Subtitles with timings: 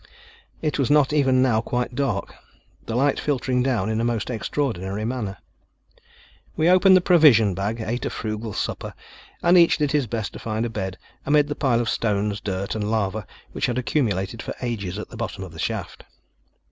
[0.63, 2.33] It was not even now quite dark,
[2.87, 5.37] the light filtering down in a most extraordinary manner.
[6.57, 8.95] We opened the provision bag, ate a frugal supper,
[9.43, 12.73] and each did his best to find a bed amid the pile of stones, dirt,
[12.73, 16.03] and lava which had accumulated for ages at the bottom of the shaft.